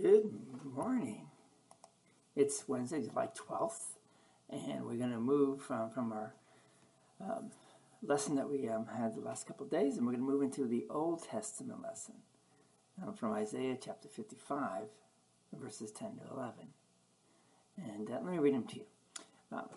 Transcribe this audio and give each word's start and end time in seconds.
Good 0.00 0.30
morning. 0.76 1.26
It's 2.36 2.68
Wednesday, 2.68 3.02
July 3.02 3.30
12th, 3.34 3.96
and 4.48 4.84
we're 4.84 4.94
going 4.94 5.10
to 5.10 5.18
move 5.18 5.60
from, 5.60 5.90
from 5.90 6.12
our 6.12 6.34
um, 7.20 7.50
lesson 8.02 8.36
that 8.36 8.48
we 8.48 8.68
um, 8.68 8.86
had 8.86 9.16
the 9.16 9.20
last 9.20 9.48
couple 9.48 9.64
of 9.64 9.72
days, 9.72 9.96
and 9.96 10.06
we're 10.06 10.12
going 10.12 10.24
to 10.24 10.30
move 10.30 10.42
into 10.42 10.66
the 10.66 10.86
Old 10.88 11.26
Testament 11.28 11.82
lesson 11.82 12.14
um, 13.02 13.14
from 13.14 13.32
Isaiah 13.32 13.76
chapter 13.82 14.06
55, 14.06 14.84
verses 15.60 15.90
10 15.90 16.18
to 16.18 16.32
11. 16.32 16.52
And 17.78 18.08
uh, 18.08 18.20
let 18.22 18.26
me 18.26 18.38
read 18.38 18.54
them 18.54 18.68
to 18.68 18.76
you. 18.76 18.86
Um, 19.50 19.68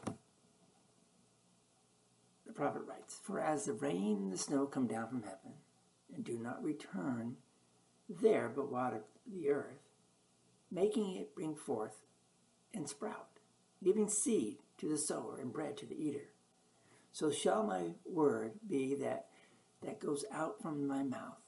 the 2.46 2.54
prophet 2.54 2.84
writes 2.88 3.20
For 3.24 3.40
as 3.40 3.66
the 3.66 3.74
rain 3.74 4.18
and 4.22 4.32
the 4.32 4.38
snow 4.38 4.68
come 4.68 4.86
down 4.86 5.08
from 5.08 5.24
heaven, 5.24 5.54
and 6.14 6.24
do 6.24 6.38
not 6.38 6.64
return 6.64 7.38
there 8.08 8.52
but 8.54 8.72
water 8.72 9.02
the 9.26 9.50
earth, 9.50 9.91
making 10.72 11.16
it 11.16 11.36
bring 11.36 11.56
forth 11.56 12.06
and 12.74 12.88
sprout, 12.88 13.40
giving 13.84 14.08
seed 14.08 14.58
to 14.78 14.88
the 14.88 14.98
sower 14.98 15.38
and 15.40 15.52
bread 15.52 15.78
to 15.78 15.86
the 15.86 16.02
eater. 16.02 16.30
So 17.12 17.30
shall 17.30 17.64
my 17.64 17.92
word 18.06 18.54
be 18.68 18.96
that 18.96 19.28
that 19.82 20.00
goes 20.00 20.24
out 20.32 20.62
from 20.62 20.88
my 20.88 21.04
mouth. 21.04 21.40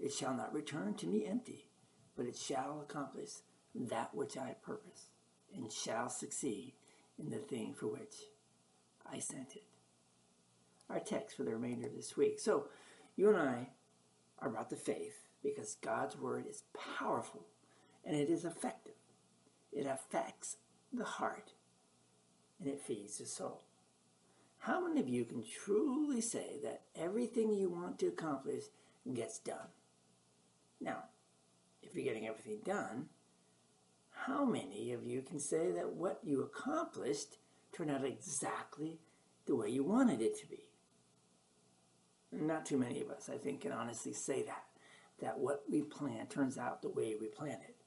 It 0.00 0.12
shall 0.12 0.34
not 0.34 0.54
return 0.54 0.94
to 0.94 1.06
me 1.06 1.26
empty, 1.26 1.68
but 2.16 2.26
it 2.26 2.36
shall 2.36 2.80
accomplish 2.80 3.30
that 3.74 4.14
which 4.14 4.36
I 4.36 4.56
purpose, 4.62 5.10
and 5.54 5.70
shall 5.70 6.08
succeed 6.08 6.74
in 7.18 7.30
the 7.30 7.38
thing 7.38 7.74
for 7.74 7.86
which 7.86 8.14
I 9.10 9.18
sent 9.18 9.56
it. 9.56 9.64
Our 10.88 11.00
text 11.00 11.36
for 11.36 11.42
the 11.42 11.54
remainder 11.54 11.86
of 11.86 11.94
this 11.94 12.16
week. 12.16 12.38
So, 12.38 12.68
you 13.16 13.28
and 13.28 13.38
I 13.38 13.68
are 14.38 14.48
about 14.48 14.70
the 14.70 14.76
faith 14.76 15.28
because 15.42 15.76
God's 15.80 16.18
word 16.18 16.46
is 16.48 16.64
powerful 16.98 17.46
and 18.04 18.16
it 18.16 18.28
is 18.28 18.44
effective. 18.44 18.94
It 19.72 19.86
affects 19.86 20.56
the 20.92 21.04
heart 21.04 21.52
and 22.60 22.68
it 22.68 22.80
feeds 22.80 23.18
the 23.18 23.26
soul. 23.26 23.64
How 24.58 24.86
many 24.86 25.00
of 25.00 25.08
you 25.08 25.24
can 25.24 25.42
truly 25.42 26.20
say 26.20 26.58
that 26.62 26.82
everything 26.94 27.52
you 27.52 27.68
want 27.68 27.98
to 27.98 28.06
accomplish 28.06 28.64
gets 29.12 29.38
done? 29.38 29.68
Now, 30.80 31.04
if 31.82 31.94
you're 31.94 32.04
getting 32.04 32.28
everything 32.28 32.60
done, 32.64 33.06
how 34.10 34.44
many 34.44 34.92
of 34.92 35.04
you 35.04 35.22
can 35.22 35.40
say 35.40 35.72
that 35.72 35.94
what 35.94 36.20
you 36.22 36.42
accomplished 36.42 37.38
turned 37.72 37.90
out 37.90 38.04
exactly 38.04 39.00
the 39.46 39.56
way 39.56 39.68
you 39.68 39.82
wanted 39.82 40.20
it 40.20 40.38
to 40.40 40.46
be? 40.46 40.68
Not 42.30 42.64
too 42.64 42.78
many 42.78 43.00
of 43.00 43.10
us, 43.10 43.28
I 43.28 43.38
think, 43.38 43.62
can 43.62 43.72
honestly 43.72 44.12
say 44.12 44.42
that, 44.44 44.64
that 45.20 45.38
what 45.38 45.64
we 45.68 45.82
plan 45.82 46.26
turns 46.26 46.56
out 46.56 46.82
the 46.82 46.88
way 46.88 47.16
we 47.20 47.26
planned 47.26 47.62
it. 47.68 47.81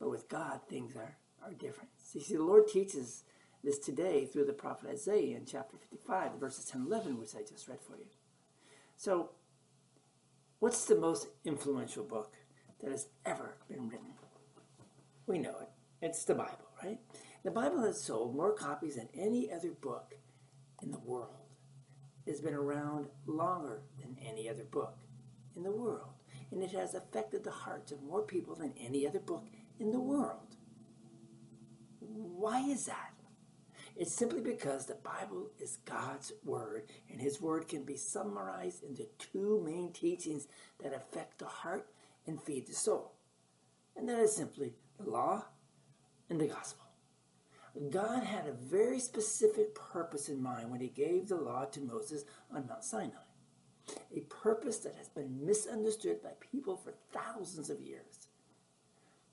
But 0.00 0.10
with 0.10 0.28
God, 0.28 0.60
things 0.68 0.96
are, 0.96 1.16
are 1.44 1.52
different. 1.52 1.90
So 2.02 2.18
you 2.18 2.24
see, 2.24 2.36
the 2.36 2.42
Lord 2.42 2.66
teaches 2.66 3.24
this 3.62 3.78
today 3.78 4.24
through 4.24 4.46
the 4.46 4.52
prophet 4.52 4.88
Isaiah 4.90 5.36
in 5.36 5.44
chapter 5.44 5.76
55, 5.76 6.40
verses 6.40 6.64
10 6.64 6.86
11, 6.86 7.18
which 7.18 7.34
I 7.34 7.40
just 7.48 7.68
read 7.68 7.80
for 7.80 7.96
you. 7.96 8.06
So, 8.96 9.30
what's 10.58 10.86
the 10.86 10.96
most 10.96 11.28
influential 11.44 12.04
book 12.04 12.34
that 12.80 12.90
has 12.90 13.08
ever 13.26 13.56
been 13.68 13.88
written? 13.88 14.14
We 15.26 15.38
know 15.38 15.56
it. 15.60 15.68
It's 16.00 16.24
the 16.24 16.34
Bible, 16.34 16.70
right? 16.82 16.98
The 17.44 17.50
Bible 17.50 17.82
has 17.84 18.00
sold 18.00 18.34
more 18.34 18.54
copies 18.54 18.96
than 18.96 19.08
any 19.14 19.52
other 19.52 19.70
book 19.70 20.14
in 20.82 20.90
the 20.90 20.98
world. 20.98 21.36
It's 22.26 22.40
been 22.40 22.54
around 22.54 23.06
longer 23.26 23.82
than 24.00 24.16
any 24.24 24.48
other 24.48 24.64
book 24.64 24.98
in 25.56 25.62
the 25.62 25.70
world. 25.70 26.10
And 26.50 26.62
it 26.62 26.72
has 26.72 26.94
affected 26.94 27.44
the 27.44 27.50
hearts 27.50 27.92
of 27.92 28.02
more 28.02 28.22
people 28.22 28.54
than 28.54 28.74
any 28.78 29.06
other 29.06 29.20
book 29.20 29.44
in 29.80 29.90
the 29.90 30.00
world. 30.00 30.56
Why 32.00 32.60
is 32.60 32.86
that? 32.86 33.14
It's 33.96 34.14
simply 34.14 34.40
because 34.40 34.86
the 34.86 34.94
Bible 34.94 35.50
is 35.58 35.78
God's 35.84 36.32
Word, 36.44 36.84
and 37.10 37.20
His 37.20 37.40
Word 37.40 37.68
can 37.68 37.84
be 37.84 37.96
summarized 37.96 38.84
into 38.84 39.06
two 39.18 39.62
main 39.64 39.92
teachings 39.92 40.46
that 40.82 40.94
affect 40.94 41.38
the 41.38 41.46
heart 41.46 41.88
and 42.26 42.40
feed 42.40 42.66
the 42.66 42.74
soul. 42.74 43.12
And 43.96 44.08
that 44.08 44.20
is 44.20 44.34
simply 44.34 44.74
the 44.98 45.10
law 45.10 45.46
and 46.28 46.40
the 46.40 46.46
gospel. 46.46 46.86
God 47.90 48.24
had 48.24 48.46
a 48.46 48.52
very 48.52 48.98
specific 49.00 49.74
purpose 49.74 50.28
in 50.28 50.42
mind 50.42 50.70
when 50.70 50.80
He 50.80 50.88
gave 50.88 51.28
the 51.28 51.36
law 51.36 51.64
to 51.66 51.80
Moses 51.80 52.24
on 52.54 52.66
Mount 52.66 52.84
Sinai. 52.84 53.14
A 54.14 54.20
purpose 54.20 54.78
that 54.78 54.94
has 54.96 55.08
been 55.08 55.44
misunderstood 55.44 56.22
by 56.22 56.30
people 56.40 56.76
for 56.76 56.94
thousands 57.12 57.70
of 57.70 57.80
years. 57.80 58.28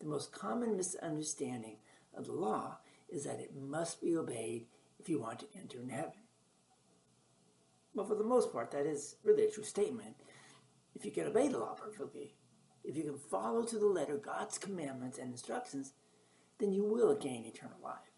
The 0.08 0.14
most 0.14 0.32
common 0.32 0.78
misunderstanding 0.78 1.76
of 2.16 2.28
the 2.28 2.32
law 2.32 2.78
is 3.10 3.26
that 3.26 3.42
it 3.42 3.54
must 3.54 4.02
be 4.02 4.16
obeyed 4.16 4.68
if 5.02 5.10
you 5.10 5.20
want 5.20 5.40
to 5.40 5.48
enter 5.54 5.82
in 5.82 5.90
heaven. 5.90 6.14
Well, 7.94 8.06
for 8.06 8.16
the 8.16 8.24
most 8.24 8.54
part, 8.54 8.72
that 8.72 8.86
is 8.86 9.18
really 9.26 9.44
a 9.44 9.52
true 9.52 9.66
statement. 9.66 10.16
If 10.96 11.04
you 11.04 11.12
can 11.12 11.28
obey 11.28 11.50
the 11.50 11.58
law 11.58 11.74
perfectly, 11.74 12.36
if 12.86 12.96
you 12.96 13.04
can 13.04 13.18
follow 13.18 13.64
to 13.64 13.78
the 13.78 13.86
letter 13.86 14.16
God's 14.16 14.58
commandments 14.58 15.18
and 15.18 15.30
instructions, 15.30 15.92
then 16.58 16.72
you 16.72 16.86
will 16.86 17.14
gain 17.14 17.44
eternal 17.44 17.80
life. 17.84 18.14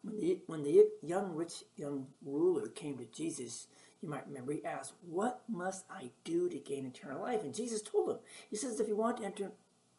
When 0.00 0.18
the, 0.18 0.40
when 0.46 0.62
the 0.62 0.86
young 1.02 1.34
rich 1.34 1.62
young 1.76 2.06
ruler 2.24 2.68
came 2.68 2.96
to 2.96 3.04
Jesus, 3.04 3.66
you 4.00 4.08
might 4.08 4.26
remember 4.26 4.54
he 4.54 4.64
asked, 4.64 4.94
What 5.06 5.42
must 5.46 5.84
I 5.90 6.08
do 6.24 6.48
to 6.48 6.58
gain 6.58 6.86
eternal 6.86 7.20
life? 7.20 7.42
And 7.42 7.54
Jesus 7.54 7.82
told 7.82 8.08
him, 8.08 8.18
He 8.48 8.56
says, 8.56 8.80
If 8.80 8.88
you 8.88 8.96
want 8.96 9.18
to 9.18 9.26
enter 9.26 9.52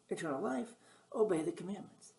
eternal 0.09 0.41
life, 0.41 0.73
obey 1.15 1.41
the 1.41 1.51
commandments. 1.51 2.13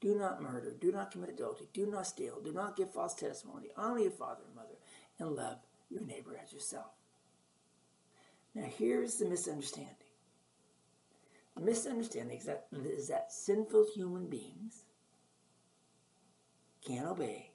Do 0.00 0.14
not 0.14 0.42
murder, 0.42 0.72
do 0.80 0.92
not 0.92 1.10
commit 1.10 1.30
adultery, 1.30 1.68
do 1.74 1.86
not 1.86 2.06
steal, 2.06 2.40
do 2.40 2.52
not 2.52 2.76
give 2.76 2.92
false 2.92 3.14
testimony, 3.14 3.68
honor 3.76 3.98
your 4.00 4.10
father 4.10 4.40
and 4.46 4.56
mother, 4.56 4.78
and 5.18 5.36
love 5.36 5.58
your 5.90 6.02
neighbor 6.02 6.38
as 6.42 6.52
yourself. 6.52 6.92
Now, 8.54 8.64
here's 8.78 9.16
the 9.16 9.26
misunderstanding. 9.26 9.94
The 11.54 11.62
misunderstanding 11.62 12.38
is 12.38 12.46
that, 12.46 12.66
is 12.72 13.08
that 13.08 13.30
sinful 13.30 13.88
human 13.94 14.26
beings 14.28 14.84
can't 16.86 17.06
obey 17.06 17.50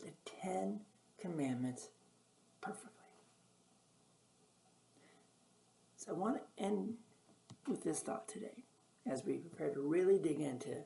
the 0.00 0.10
Ten 0.24 0.80
Commandments 1.20 1.88
perfectly. 2.60 2.88
So 5.96 6.12
I 6.12 6.14
want 6.14 6.38
to 6.38 6.64
end 6.64 6.94
with 7.68 7.84
this 7.84 8.00
thought 8.00 8.26
today 8.26 8.64
as 9.10 9.24
we 9.24 9.34
prepare 9.34 9.70
to 9.70 9.80
really 9.80 10.18
dig 10.18 10.40
into 10.40 10.76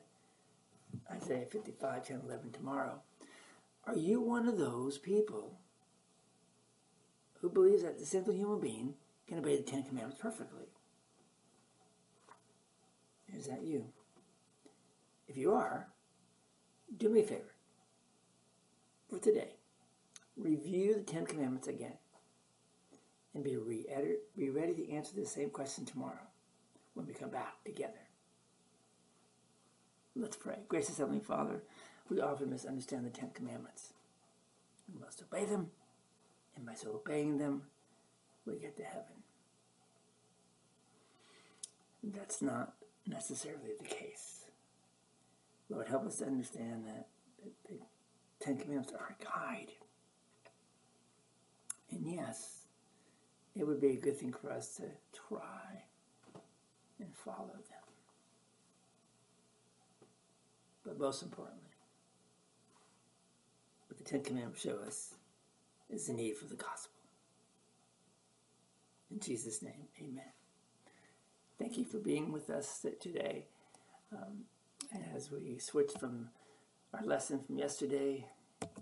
Isaiah 1.11 1.45
55, 1.45 2.07
10, 2.07 2.21
11 2.25 2.51
tomorrow. 2.51 3.01
Are 3.85 3.95
you 3.95 4.21
one 4.21 4.47
of 4.47 4.57
those 4.57 4.97
people 4.97 5.59
who 7.41 7.49
believes 7.49 7.83
that 7.83 7.99
the 7.99 8.05
sinful 8.05 8.33
human 8.33 8.59
being 8.59 8.95
can 9.27 9.39
obey 9.39 9.57
the 9.57 9.63
Ten 9.63 9.83
Commandments 9.83 10.19
perfectly? 10.21 10.65
Is 13.35 13.47
that 13.47 13.63
you? 13.63 13.85
If 15.27 15.37
you 15.37 15.53
are, 15.53 15.87
do 16.97 17.09
me 17.09 17.21
a 17.21 17.23
favor 17.23 17.53
for 19.09 19.19
today. 19.19 19.51
Review 20.35 20.95
the 20.95 21.01
Ten 21.01 21.25
Commandments 21.25 21.67
again 21.67 21.93
and 23.33 23.43
be, 23.43 23.57
be 24.35 24.49
ready 24.49 24.73
to 24.73 24.91
answer 24.91 25.15
the 25.15 25.25
same 25.25 25.49
question 25.49 25.85
tomorrow 25.85 26.27
when 26.93 27.05
we 27.05 27.13
come 27.13 27.29
back 27.29 27.63
together. 27.63 28.06
Let's 30.19 30.35
pray. 30.35 30.57
Gracious 30.67 30.97
Heavenly 30.97 31.19
Father, 31.19 31.61
we 32.09 32.21
often 32.21 32.49
misunderstand 32.49 33.05
the 33.05 33.11
Ten 33.11 33.29
Commandments. 33.35 33.93
We 34.91 34.99
must 34.99 35.21
obey 35.21 35.45
them, 35.45 35.69
and 36.55 36.65
by 36.65 36.73
so 36.73 36.89
obeying 36.95 37.37
them, 37.37 37.61
we 38.45 38.55
get 38.55 38.75
to 38.77 38.83
heaven. 38.83 39.21
That's 42.03 42.41
not 42.41 42.73
necessarily 43.05 43.73
the 43.79 43.87
case. 43.87 44.45
Lord, 45.69 45.87
help 45.87 46.07
us 46.07 46.17
to 46.17 46.25
understand 46.25 46.85
that 46.87 47.07
the 47.69 47.75
Ten 48.39 48.57
Commandments 48.57 48.93
are 48.93 49.15
a 49.19 49.23
guide. 49.23 49.71
And 51.91 52.07
yes, 52.11 52.65
it 53.55 53.67
would 53.67 53.79
be 53.79 53.91
a 53.91 53.97
good 53.97 54.17
thing 54.17 54.33
for 54.33 54.51
us 54.51 54.77
to 54.77 54.83
try 55.13 55.83
and 56.99 57.13
follow 57.13 57.53
them. 57.69 57.76
But 60.97 61.05
most 61.05 61.21
importantly, 61.21 61.61
what 63.87 63.97
the 63.97 64.03
Ten 64.03 64.23
Commandments 64.23 64.61
show 64.61 64.79
us 64.85 65.13
is 65.89 66.07
the 66.07 66.13
need 66.13 66.37
for 66.37 66.45
the 66.45 66.55
gospel. 66.55 66.93
In 69.11 69.19
Jesus' 69.19 69.61
name, 69.61 69.87
amen. 70.01 70.31
Thank 71.59 71.77
you 71.77 71.85
for 71.85 71.97
being 71.97 72.31
with 72.31 72.49
us 72.49 72.85
today 72.99 73.45
um, 74.11 74.45
as 75.15 75.31
we 75.31 75.57
switch 75.59 75.91
from 75.99 76.29
our 76.93 77.05
lesson 77.05 77.41
from 77.45 77.57
yesterday 77.57 78.25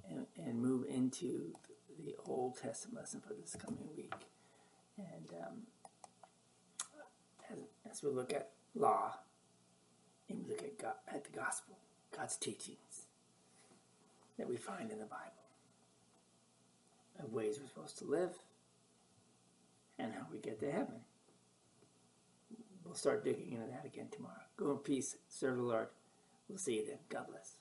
and, 0.10 0.26
and, 0.38 0.62
move 0.62 0.86
into 0.88 1.54
the 2.06 2.16
Old 2.26 2.58
Testament 2.58 2.98
lesson 2.98 3.22
for 3.26 3.34
this 3.34 3.56
coming 3.56 3.88
week. 3.96 4.14
And 4.98 5.30
um, 5.42 5.58
as, 7.52 7.60
as 7.92 8.04
we 8.04 8.10
look 8.10 8.34
at 8.34 8.52
law 8.74 9.16
and 10.30 10.44
we 10.44 10.52
look 10.52 10.64
at, 10.64 10.78
God, 10.78 10.94
at 11.08 11.24
the 11.24 11.38
gospel, 11.38 11.78
God's 12.16 12.38
teachings 12.38 13.08
that 14.38 14.48
we 14.48 14.56
find 14.56 14.92
in 14.92 15.00
the 15.00 15.06
Bible, 15.06 15.24
of 17.20 17.34
ways 17.34 17.60
we're 17.60 17.68
supposed 17.68 17.98
to 18.00 18.06
live, 18.06 18.32
and 19.98 20.14
how 20.14 20.26
we 20.32 20.40
get 20.40 20.60
to 20.60 20.72
heaven. 20.72 21.02
We'll 22.84 22.96
start 22.96 23.24
digging 23.24 23.52
into 23.54 23.68
that 23.68 23.86
again 23.86 24.08
tomorrow. 24.12 24.34
Go 24.58 24.72
in 24.72 24.78
peace. 24.78 25.18
Serve 25.28 25.58
the 25.58 25.64
Lord. 25.64 25.88
We'll 26.48 26.58
see 26.58 26.76
you 26.76 26.86
then. 26.86 27.00
God 27.10 27.28
bless. 27.28 27.54